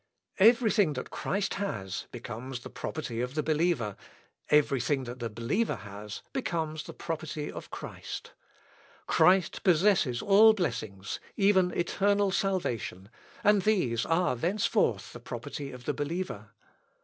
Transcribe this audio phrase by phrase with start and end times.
[0.39, 3.95] Every thing that Christ has becomes the property of the believer,
[4.49, 8.31] every thing that the believer has becomes the property of Christ.
[9.05, 13.09] Christ possesses all blessings, even eternal salvation,
[13.43, 16.49] and these are thenceforth the property of the believer.